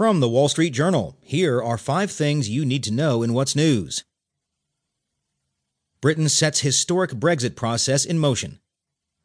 From 0.00 0.20
the 0.20 0.30
Wall 0.30 0.48
Street 0.48 0.70
Journal, 0.70 1.18
here 1.20 1.62
are 1.62 1.76
five 1.76 2.10
things 2.10 2.48
you 2.48 2.64
need 2.64 2.82
to 2.84 2.90
know 2.90 3.22
in 3.22 3.34
what's 3.34 3.54
news. 3.54 4.02
Britain 6.00 6.30
sets 6.30 6.60
historic 6.60 7.10
Brexit 7.10 7.54
process 7.54 8.06
in 8.06 8.18
motion. 8.18 8.60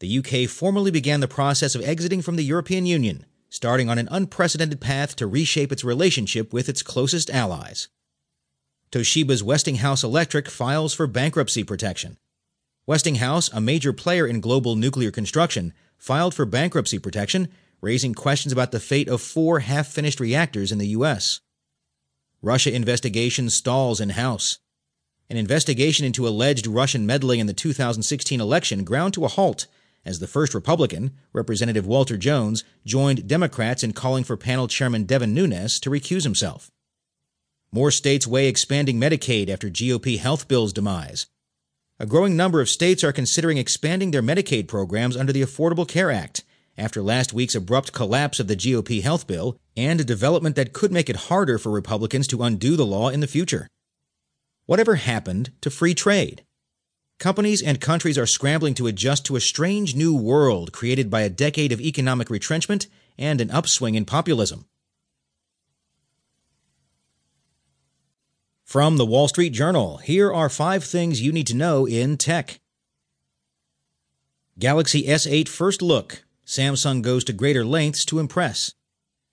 The 0.00 0.16
UK 0.16 0.48
formally 0.48 0.90
began 0.90 1.20
the 1.20 1.28
process 1.28 1.74
of 1.74 1.82
exiting 1.82 2.22
from 2.22 2.36
the 2.36 2.42
European 2.42 2.86
Union, 2.86 3.26
starting 3.50 3.90
on 3.90 3.98
an 3.98 4.08
unprecedented 4.10 4.80
path 4.80 5.14
to 5.16 5.26
reshape 5.26 5.72
its 5.72 5.84
relationship 5.84 6.54
with 6.54 6.70
its 6.70 6.82
closest 6.82 7.28
allies. 7.28 7.88
Toshiba's 8.90 9.42
Westinghouse 9.42 10.02
Electric 10.02 10.48
files 10.48 10.94
for 10.94 11.06
bankruptcy 11.06 11.64
protection. 11.64 12.16
Westinghouse, 12.86 13.52
a 13.52 13.60
major 13.60 13.92
player 13.92 14.26
in 14.26 14.40
global 14.40 14.74
nuclear 14.74 15.10
construction, 15.10 15.74
filed 15.98 16.32
for 16.32 16.46
bankruptcy 16.46 16.98
protection, 16.98 17.48
raising 17.82 18.14
questions 18.14 18.52
about 18.52 18.70
the 18.70 18.80
fate 18.80 19.08
of 19.08 19.20
four 19.20 19.60
half 19.60 19.88
finished 19.88 20.20
reactors 20.20 20.72
in 20.72 20.78
the 20.78 20.88
U.S. 20.88 21.40
Russia 22.40 22.72
investigation 22.74 23.50
stalls 23.50 24.00
in 24.00 24.10
House. 24.10 24.58
An 25.28 25.36
investigation 25.36 26.06
into 26.06 26.26
alleged 26.26 26.66
Russian 26.66 27.04
meddling 27.04 27.40
in 27.40 27.46
the 27.46 27.52
2016 27.52 28.40
election 28.40 28.84
ground 28.84 29.14
to 29.14 29.24
a 29.24 29.28
halt 29.28 29.66
as 30.04 30.18
the 30.18 30.26
first 30.26 30.54
Republican, 30.54 31.12
Representative 31.32 31.86
Walter 31.86 32.16
Jones, 32.16 32.64
joined 32.84 33.28
Democrats 33.28 33.84
in 33.84 33.92
calling 33.92 34.24
for 34.24 34.36
panel 34.36 34.66
chairman 34.66 35.04
Devin 35.04 35.32
Nunes 35.32 35.78
to 35.80 35.90
recuse 35.90 36.24
himself. 36.24 36.70
More 37.70 37.90
states 37.90 38.26
weigh 38.26 38.48
expanding 38.48 39.00
Medicaid 39.00 39.48
after 39.48 39.70
GOP 39.70 40.18
health 40.18 40.48
bill's 40.48 40.72
demise. 40.72 41.26
A 41.98 42.06
growing 42.06 42.36
number 42.36 42.60
of 42.60 42.68
states 42.68 43.04
are 43.04 43.12
considering 43.12 43.58
expanding 43.58 44.10
their 44.10 44.22
Medicaid 44.22 44.66
programs 44.66 45.16
under 45.16 45.32
the 45.32 45.42
Affordable 45.42 45.86
Care 45.86 46.10
Act 46.10 46.42
after 46.76 47.02
last 47.02 47.32
week's 47.32 47.54
abrupt 47.54 47.92
collapse 47.92 48.40
of 48.40 48.48
the 48.48 48.56
GOP 48.56 49.02
health 49.02 49.26
bill 49.26 49.56
and 49.76 50.00
a 50.00 50.04
development 50.04 50.56
that 50.56 50.72
could 50.72 50.92
make 50.92 51.10
it 51.10 51.28
harder 51.28 51.58
for 51.58 51.70
Republicans 51.70 52.26
to 52.28 52.42
undo 52.42 52.76
the 52.76 52.86
law 52.86 53.08
in 53.08 53.20
the 53.20 53.26
future. 53.26 53.68
Whatever 54.66 54.96
happened 54.96 55.52
to 55.60 55.70
free 55.70 55.94
trade? 55.94 56.44
Companies 57.18 57.62
and 57.62 57.80
countries 57.80 58.18
are 58.18 58.26
scrambling 58.26 58.74
to 58.74 58.86
adjust 58.86 59.24
to 59.26 59.36
a 59.36 59.40
strange 59.40 59.94
new 59.94 60.16
world 60.16 60.72
created 60.72 61.10
by 61.10 61.20
a 61.20 61.30
decade 61.30 61.72
of 61.72 61.80
economic 61.80 62.30
retrenchment 62.30 62.86
and 63.18 63.40
an 63.40 63.50
upswing 63.50 63.94
in 63.94 64.04
populism. 64.04 64.66
From 68.64 68.96
the 68.96 69.04
Wall 69.04 69.28
Street 69.28 69.50
Journal, 69.50 69.98
here 69.98 70.32
are 70.32 70.48
five 70.48 70.82
things 70.82 71.20
you 71.20 71.30
need 71.30 71.46
to 71.48 71.54
know 71.54 71.86
in 71.86 72.16
tech. 72.16 72.58
Galaxy 74.58 75.04
S8 75.04 75.46
First 75.46 75.82
Look 75.82 76.24
Samsung 76.46 77.02
goes 77.02 77.24
to 77.24 77.32
greater 77.32 77.64
lengths 77.64 78.04
to 78.06 78.18
impress. 78.18 78.72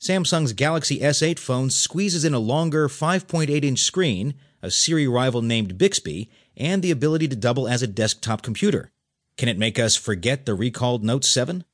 Samsung's 0.00 0.52
Galaxy 0.52 1.00
S8 1.00 1.38
phone 1.38 1.70
squeezes 1.70 2.24
in 2.24 2.34
a 2.34 2.38
longer 2.38 2.88
5.8 2.88 3.64
inch 3.64 3.78
screen, 3.80 4.34
a 4.62 4.70
Siri 4.70 5.08
rival 5.08 5.42
named 5.42 5.78
Bixby, 5.78 6.28
and 6.56 6.82
the 6.82 6.90
ability 6.90 7.28
to 7.28 7.36
double 7.36 7.68
as 7.68 7.82
a 7.82 7.86
desktop 7.86 8.42
computer. 8.42 8.90
Can 9.36 9.48
it 9.48 9.58
make 9.58 9.78
us 9.78 9.96
forget 9.96 10.46
the 10.46 10.54
recalled 10.54 11.04
Note 11.04 11.24
7? 11.24 11.64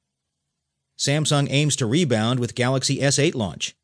Samsung 0.98 1.48
aims 1.50 1.76
to 1.76 1.86
rebound 1.86 2.38
with 2.38 2.54
Galaxy 2.54 2.98
S8 2.98 3.34
launch. 3.34 3.74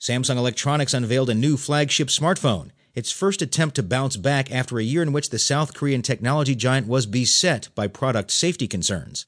Samsung 0.00 0.36
Electronics 0.36 0.94
unveiled 0.94 1.30
a 1.30 1.34
new 1.34 1.56
flagship 1.56 2.08
smartphone, 2.08 2.70
its 2.94 3.12
first 3.12 3.40
attempt 3.40 3.76
to 3.76 3.82
bounce 3.82 4.16
back 4.16 4.50
after 4.50 4.78
a 4.78 4.82
year 4.82 5.02
in 5.02 5.12
which 5.12 5.30
the 5.30 5.38
South 5.38 5.74
Korean 5.74 6.02
technology 6.02 6.54
giant 6.54 6.86
was 6.86 7.06
beset 7.06 7.68
by 7.74 7.86
product 7.86 8.30
safety 8.30 8.66
concerns. 8.66 9.26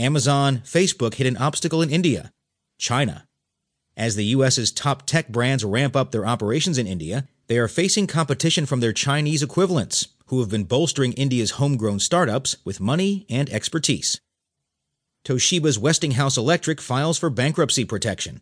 Amazon, 0.00 0.62
Facebook 0.64 1.14
hit 1.14 1.26
an 1.26 1.36
obstacle 1.36 1.82
in 1.82 1.90
India, 1.90 2.32
China. 2.78 3.26
As 3.98 4.16
the 4.16 4.24
US's 4.36 4.72
top 4.72 5.04
tech 5.04 5.28
brands 5.28 5.62
ramp 5.62 5.94
up 5.94 6.10
their 6.10 6.26
operations 6.26 6.78
in 6.78 6.86
India, 6.86 7.28
they 7.48 7.58
are 7.58 7.68
facing 7.68 8.06
competition 8.06 8.64
from 8.64 8.80
their 8.80 8.94
Chinese 8.94 9.42
equivalents, 9.42 10.08
who 10.28 10.40
have 10.40 10.48
been 10.48 10.64
bolstering 10.64 11.12
India's 11.12 11.52
homegrown 11.52 11.98
startups 11.98 12.56
with 12.64 12.80
money 12.80 13.26
and 13.28 13.50
expertise. 13.50 14.18
Toshiba's 15.22 15.78
Westinghouse 15.78 16.38
Electric 16.38 16.80
files 16.80 17.18
for 17.18 17.28
bankruptcy 17.28 17.84
protection. 17.84 18.40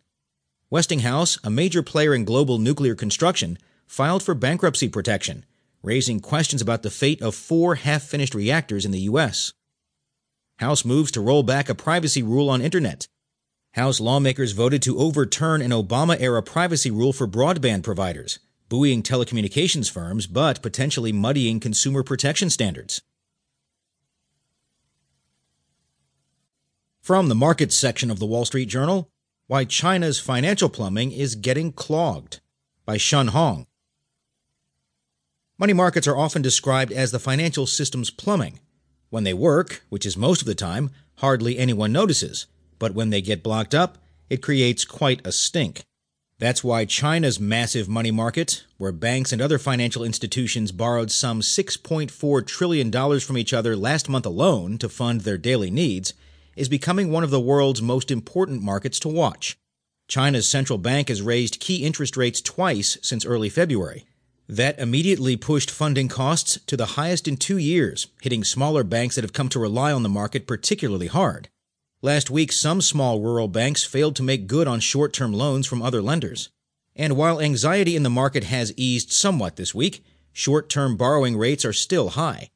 Westinghouse, 0.69 1.37
a 1.43 1.49
major 1.49 1.83
player 1.83 2.15
in 2.15 2.23
global 2.23 2.57
nuclear 2.57 2.95
construction, 2.95 3.57
filed 3.85 4.23
for 4.23 4.33
bankruptcy 4.33 4.87
protection, 4.87 5.43
raising 5.83 6.21
questions 6.21 6.61
about 6.61 6.83
the 6.83 6.89
fate 6.89 7.21
of 7.21 7.35
four 7.35 7.75
half 7.75 8.03
finished 8.03 8.33
reactors 8.33 8.85
in 8.85 8.91
the 8.91 9.01
U.S. 9.01 9.51
House 10.59 10.83
moves 10.83 11.09
to 11.11 11.21
roll 11.21 11.41
back 11.41 11.69
a 11.69 11.75
privacy 11.75 12.21
rule 12.21 12.49
on 12.49 12.61
Internet. 12.61 13.07
House 13.75 14.01
lawmakers 14.01 14.51
voted 14.51 14.81
to 14.81 14.99
overturn 14.99 15.61
an 15.61 15.71
Obama 15.71 16.19
era 16.19 16.43
privacy 16.43 16.91
rule 16.91 17.13
for 17.13 17.25
broadband 17.25 17.83
providers, 17.83 18.39
buoying 18.67 19.01
telecommunications 19.01 19.89
firms 19.89 20.27
but 20.27 20.61
potentially 20.61 21.13
muddying 21.13 21.61
consumer 21.61 22.03
protection 22.03 22.49
standards. 22.49 23.01
From 26.99 27.29
the 27.29 27.35
markets 27.35 27.75
section 27.75 28.11
of 28.11 28.19
the 28.19 28.25
Wall 28.25 28.43
Street 28.43 28.67
Journal, 28.67 29.09
Why 29.47 29.63
China's 29.63 30.19
Financial 30.19 30.67
Plumbing 30.67 31.13
is 31.13 31.35
Getting 31.35 31.71
Clogged 31.71 32.41
by 32.85 32.97
Shen 32.97 33.27
Hong. 33.27 33.65
Money 35.57 35.73
markets 35.73 36.05
are 36.05 36.17
often 36.17 36.41
described 36.41 36.91
as 36.91 37.11
the 37.11 37.19
financial 37.19 37.65
system's 37.65 38.11
plumbing. 38.11 38.59
When 39.09 39.23
they 39.23 39.33
work, 39.33 39.83
which 39.89 40.05
is 40.05 40.15
most 40.15 40.41
of 40.41 40.47
the 40.47 40.55
time, 40.55 40.91
hardly 41.17 41.57
anyone 41.57 41.91
notices, 41.91 42.45
but 42.77 42.93
when 42.93 43.09
they 43.09 43.21
get 43.21 43.43
blocked 43.43 43.73
up, 43.73 43.97
it 44.29 44.43
creates 44.43 44.85
quite 44.85 45.25
a 45.25 45.31
stink. 45.31 45.81
That's 46.37 46.63
why 46.63 46.85
China's 46.85 47.39
massive 47.39 47.89
money 47.89 48.11
market, 48.11 48.63
where 48.77 48.93
banks 48.93 49.33
and 49.33 49.41
other 49.41 49.59
financial 49.59 50.05
institutions 50.05 50.71
borrowed 50.71 51.11
some 51.11 51.41
$6.4 51.41 52.47
trillion 52.47 53.19
from 53.19 53.37
each 53.37 53.51
other 53.51 53.75
last 53.75 54.07
month 54.07 54.25
alone 54.25 54.77
to 54.77 54.87
fund 54.87 55.21
their 55.21 55.37
daily 55.37 55.69
needs, 55.69 56.13
is 56.55 56.69
becoming 56.69 57.11
one 57.11 57.23
of 57.23 57.29
the 57.29 57.41
world's 57.41 57.81
most 57.81 58.11
important 58.11 58.61
markets 58.61 58.99
to 58.99 59.09
watch. 59.09 59.57
China's 60.07 60.47
central 60.47 60.77
bank 60.77 61.09
has 61.09 61.21
raised 61.21 61.59
key 61.59 61.83
interest 61.83 62.15
rates 62.15 62.41
twice 62.41 62.97
since 63.01 63.25
early 63.25 63.49
February. 63.49 64.05
That 64.51 64.79
immediately 64.79 65.37
pushed 65.37 65.69
funding 65.69 66.07
costs 66.07 66.57
to 66.65 66.75
the 66.75 66.97
highest 66.97 67.27
in 67.27 67.37
two 67.37 67.57
years, 67.57 68.07
hitting 68.23 68.43
smaller 68.43 68.83
banks 68.83 69.13
that 69.13 69.23
have 69.23 69.31
come 69.31 69.47
to 69.49 69.59
rely 69.59 69.91
on 69.91 70.01
the 70.01 70.09
market 70.09 70.47
particularly 70.47 71.05
hard. 71.05 71.49
Last 72.01 72.31
week, 72.31 72.51
some 72.51 72.81
small 72.81 73.21
rural 73.21 73.47
banks 73.47 73.83
failed 73.83 74.15
to 74.15 74.23
make 74.23 74.47
good 74.47 74.67
on 74.67 74.79
short 74.79 75.13
term 75.13 75.33
loans 75.33 75.67
from 75.67 75.83
other 75.83 76.01
lenders. 76.01 76.49
And 76.95 77.15
while 77.15 77.39
anxiety 77.39 77.95
in 77.95 78.01
the 78.01 78.09
market 78.09 78.45
has 78.45 78.73
eased 78.75 79.11
somewhat 79.11 79.55
this 79.55 79.75
week, 79.75 80.03
short 80.33 80.67
term 80.67 80.97
borrowing 80.97 81.37
rates 81.37 81.63
are 81.63 81.71
still 81.71 82.09
high. 82.09 82.49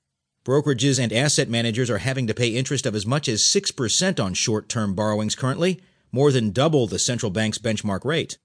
Brokerages 0.43 0.97
and 0.97 1.13
asset 1.13 1.47
managers 1.47 1.91
are 1.91 1.99
having 1.99 2.25
to 2.25 2.33
pay 2.33 2.47
interest 2.47 2.87
of 2.87 2.95
as 2.95 3.05
much 3.05 3.27
as 3.27 3.43
6% 3.43 4.19
on 4.19 4.33
short 4.33 4.67
term 4.67 4.95
borrowings 4.95 5.35
currently, 5.35 5.79
more 6.11 6.31
than 6.31 6.49
double 6.49 6.87
the 6.87 6.97
central 6.97 7.29
bank's 7.29 7.59
benchmark 7.59 8.03
rate. 8.03 8.39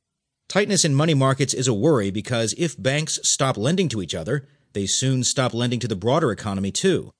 Tightness 0.49 0.83
in 0.83 0.95
money 0.95 1.13
markets 1.13 1.53
is 1.53 1.69
a 1.69 1.75
worry 1.75 2.11
because 2.11 2.55
if 2.57 2.83
banks 2.83 3.19
stop 3.23 3.59
lending 3.59 3.87
to 3.91 4.01
each 4.01 4.15
other, 4.15 4.49
they 4.73 4.87
soon 4.87 5.23
stop 5.23 5.53
lending 5.53 5.79
to 5.81 5.89
the 5.89 5.95
broader 5.95 6.33
economy 6.33 6.73
too. 6.73 7.13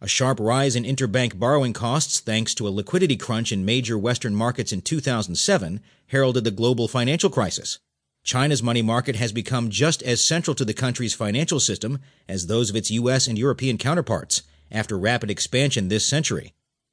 A 0.00 0.06
sharp 0.06 0.38
rise 0.38 0.76
in 0.76 0.84
interbank 0.84 1.36
borrowing 1.36 1.72
costs, 1.72 2.20
thanks 2.20 2.54
to 2.54 2.68
a 2.68 2.70
liquidity 2.70 3.16
crunch 3.16 3.50
in 3.50 3.64
major 3.64 3.98
Western 3.98 4.36
markets 4.36 4.72
in 4.72 4.82
2007, 4.82 5.80
heralded 6.06 6.44
the 6.44 6.52
global 6.52 6.86
financial 6.86 7.28
crisis. 7.28 7.80
China's 8.22 8.62
money 8.62 8.82
market 8.82 9.16
has 9.16 9.32
become 9.32 9.68
just 9.68 10.00
as 10.04 10.24
central 10.24 10.54
to 10.54 10.64
the 10.64 10.72
country's 10.72 11.14
financial 11.14 11.58
system 11.58 11.98
as 12.28 12.46
those 12.46 12.70
of 12.70 12.76
its 12.76 12.92
U.S. 12.92 13.26
and 13.26 13.36
European 13.36 13.78
counterparts 13.78 14.42
after 14.70 14.96
rapid 14.96 15.28
expansion 15.28 15.88
this 15.88 16.06
century. 16.06 16.52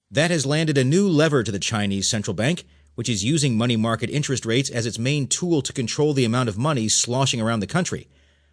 That 0.09 0.31
has 0.31 0.43
landed 0.43 0.77
a 0.79 0.83
new 0.83 1.07
lever 1.07 1.43
to 1.43 1.51
the 1.51 1.59
Chinese 1.59 2.07
central 2.07 2.33
bank, 2.33 2.65
which 2.95 3.09
is 3.09 3.23
using 3.23 3.57
money 3.57 3.75
market 3.75 4.09
interest 4.09 4.45
rates 4.45 4.69
as 4.69 4.85
its 4.85 4.99
main 4.99 5.27
tool 5.27 5.61
to 5.61 5.73
control 5.73 6.13
the 6.13 6.25
amount 6.25 6.50
of 6.50 6.57
money 6.57 6.88
sloshing 6.88 7.41
around 7.41 7.59
the 7.59 7.68
country 7.68 8.07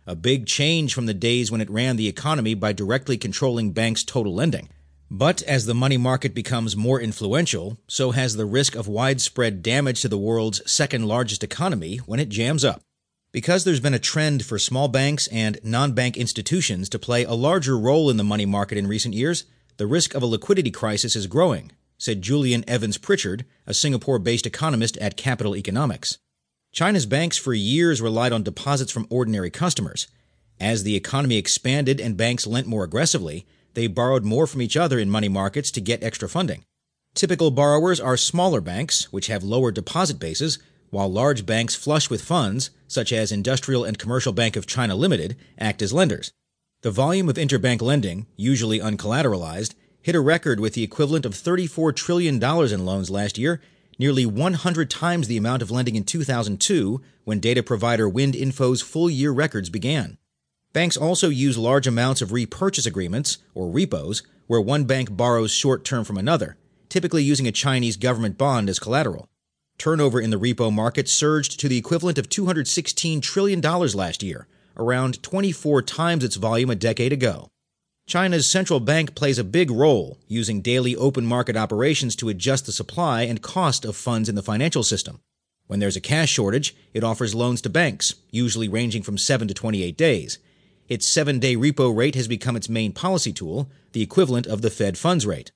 a 0.07 0.17
big 0.17 0.47
change 0.47 0.93
from 0.95 1.07
the 1.07 1.15
days 1.15 1.51
when 1.51 1.61
it 1.61 1.71
ran 1.71 1.97
the 1.97 2.09
economy 2.09 2.55
by 2.55 2.73
directly 2.73 3.17
controlling 3.17 3.73
banks' 3.73 4.03
total 4.03 4.35
lending. 4.35 4.69
But 5.11 5.43
as 5.43 5.67
the 5.67 5.75
money 5.75 5.97
market 5.97 6.35
becomes 6.35 6.77
more 6.77 7.01
influential, 7.01 7.79
so 7.87 8.13
has 8.13 8.37
the 8.37 8.45
risk 8.45 8.75
of 8.75 8.89
widespread 8.89 9.63
damage 9.63 10.03
to 10.03 10.09
the 10.09 10.19
world's 10.19 10.69
second 10.71 11.07
largest 11.07 11.45
economy 11.45 11.99
when 11.99 12.21
it 12.21 12.29
jams 12.29 12.65
up. 12.65 12.81
Because 13.33 13.63
there's 13.63 13.81
been 13.81 13.95
a 13.95 14.01
trend 14.01 14.45
for 14.45 14.59
small 14.59 14.89
banks 14.89 15.29
and 15.29 15.61
non 15.63 15.93
bank 15.93 16.17
institutions 16.17 16.89
to 16.89 16.99
play 16.99 17.25
a 17.25 17.35
larger 17.35 17.79
role 17.79 18.11
in 18.11 18.17
the 18.17 18.25
money 18.25 18.47
market 18.47 18.79
in 18.79 18.87
recent 18.87 19.15
years, 19.15 19.45
the 19.77 19.87
risk 19.87 20.15
of 20.15 20.23
a 20.23 20.27
liquidity 20.27 20.71
crisis 20.71 21.15
is 21.15 21.27
growing, 21.29 21.71
said 22.01 22.23
Julian 22.23 22.65
Evans 22.67 22.97
Pritchard, 22.97 23.45
a 23.67 23.75
Singapore 23.75 24.19
based 24.19 24.47
economist 24.47 24.97
at 24.97 25.19
Capital 25.19 25.55
Economics. 25.55 26.17
China's 26.73 27.05
banks 27.05 27.37
for 27.37 27.53
years 27.53 28.01
relied 28.01 28.33
on 28.33 28.43
deposits 28.43 28.91
from 28.91 29.07
ordinary 29.11 29.51
customers. 29.51 30.09
As 30.59 30.83
the 30.83 30.97
economy 30.97 31.37
expanded 31.37 32.01
and 32.01 32.17
banks 32.17 32.47
lent 32.47 32.67
more 32.67 32.85
aggressively, 32.85 33.47
they 33.75 33.87
borrowed 33.87 34.25
more 34.25 34.47
from 34.47 34.63
each 34.63 34.79
other 34.79 34.99
in 34.99 35.11
money 35.11 35.29
markets 35.29 35.71
to 35.73 35.81
get 35.83 36.03
extra 36.03 36.27
funding. 36.27 36.65
Typical 37.15 37.51
borrowers 37.51 38.01
are 38.01 38.17
smaller 38.17 38.63
banks, 38.63 39.13
which 39.13 39.27
have 39.27 39.45
lower 39.45 39.71
deposit 39.71 40.19
bases, 40.19 40.59
while 40.89 41.13
large 41.13 41.45
banks 41.45 41.75
flush 41.75 42.09
with 42.09 42.23
funds, 42.23 42.71
such 42.89 43.13
as 43.13 43.31
Industrial 43.31 43.85
and 43.85 43.99
Commercial 43.99 44.33
Bank 44.33 44.57
of 44.57 44.67
China 44.67 44.95
Limited, 44.95 45.37
act 45.59 45.83
as 45.83 45.93
lenders. 45.93 46.33
The 46.81 46.91
volume 46.91 47.29
of 47.29 47.37
interbank 47.37 47.83
lending, 47.83 48.27
usually 48.37 48.79
uncollateralized, 48.79 49.75
hit 50.03 50.15
a 50.15 50.21
record 50.21 50.61
with 50.61 50.75
the 50.75 50.83
equivalent 50.83 51.27
of 51.27 51.35
$34 51.35 51.95
trillion 51.95 52.43
in 52.43 52.85
loans 52.85 53.11
last 53.11 53.37
year, 53.37 53.61
nearly 53.99 54.25
100 54.25 54.91
times 54.91 55.29
the 55.29 55.37
amount 55.37 55.63
of 55.63 55.71
lending 55.71 55.95
in 55.95 56.05
2002 56.05 57.01
when 57.25 57.39
data 57.39 57.63
provider 57.63 58.09
Wind 58.09 58.35
Info's 58.35 58.81
full 58.81 59.11
year 59.11 59.31
records 59.31 59.69
began. 59.69 60.17
Banks 60.73 60.97
also 60.97 61.29
use 61.29 61.59
large 61.59 61.87
amounts 61.87 62.23
of 62.23 62.33
repurchase 62.33 62.87
agreements, 62.87 63.39
or 63.55 63.69
repos, 63.69 64.23
where 64.47 64.61
one 64.61 64.85
bank 64.85 65.15
borrows 65.15 65.51
short 65.51 65.85
term 65.85 66.05
from 66.05 66.17
another, 66.17 66.57
typically 66.89 67.23
using 67.23 67.47
a 67.47 67.53
Chinese 67.53 67.97
government 67.97 68.39
bond 68.39 68.69
as 68.69 68.79
collateral. 68.79 69.29
Turnover 69.79 70.21
in 70.21 70.31
the 70.31 70.39
repo 70.39 70.73
market 70.73 71.09
surged 71.09 71.59
to 71.59 71.69
the 71.69 71.79
equivalent 71.79 72.19
of 72.19 72.29
$216 72.29 73.21
trillion 73.21 73.61
last 73.61 74.23
year, 74.23 74.47
around 74.77 75.23
24 75.23 75.83
times 75.83 76.23
its 76.23 76.37
volume 76.37 76.71
a 76.71 76.75
decade 76.75 77.13
ago. 77.13 77.49
China's 78.11 78.51
central 78.51 78.81
bank 78.81 79.15
plays 79.15 79.39
a 79.39 79.45
big 79.45 79.71
role, 79.71 80.19
using 80.27 80.63
daily 80.63 80.97
open 80.97 81.25
market 81.25 81.57
operations 81.57 82.17
to 82.17 82.29
adjust 82.29 82.67
the 82.67 82.73
supply 82.73 83.23
and 83.23 83.41
cost 83.41 83.85
of 83.85 83.95
funds 83.95 84.29
in 84.29 84.35
the 84.35 84.43
financial 84.43 84.83
system. 84.83 85.21
When 85.69 85.79
there's 85.79 85.95
a 85.95 86.01
cash 86.01 86.29
shortage, 86.29 86.75
it 86.93 87.05
offers 87.05 87.37
loans 87.37 87.63
to 87.63 87.71
banks, 87.71 88.17
usually 88.33 88.69
ranging 88.69 89.05
from 89.05 89.17
7 89.17 89.47
to 89.47 89.55
28 89.55 89.97
days. 89.97 90.41
Its 90.89 91.07
seven 91.07 91.39
day 91.39 91.55
repo 91.55 91.97
rate 91.97 92.17
has 92.17 92.27
become 92.27 92.57
its 92.57 92.69
main 92.69 92.93
policy 92.93 93.33
tool, 93.33 93.71
the 93.93 94.03
equivalent 94.03 94.49
of 94.49 94.61
the 94.61 94.71
Fed 94.71 94.99
funds 94.99 95.25
rate. 95.25 95.53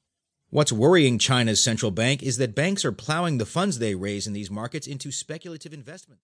What's 0.51 0.71
worrying 0.71 1.19
China's 1.19 1.61
central 1.61 1.91
bank 1.91 2.23
is 2.23 2.37
that 2.37 2.55
banks 2.55 2.85
are 2.85 2.93
plowing 2.93 3.39
the 3.39 3.47
funds 3.47 3.81
they 3.81 3.97
raise 3.97 4.29
in 4.29 4.33
these 4.33 4.49
markets 4.49 4.87
into 4.87 5.11
speculative 5.11 5.73
investment. 5.73 6.13